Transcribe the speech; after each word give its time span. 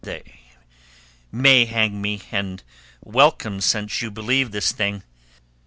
"They 0.03 0.23
may 1.31 1.65
hang 1.65 2.01
me 2.01 2.23
and 2.31 2.63
welcome 3.03 3.61
since 3.61 4.01
you 4.01 4.09
believe 4.09 4.49
this 4.51 4.71
thing. 4.71 5.03